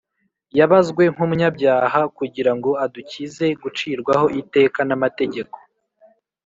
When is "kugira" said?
2.17-2.51